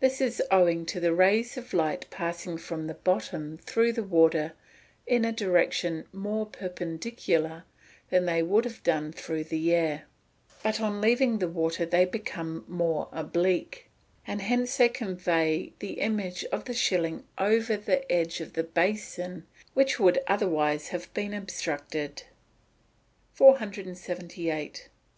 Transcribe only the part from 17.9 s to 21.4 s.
edge of the basin, which otherwise would have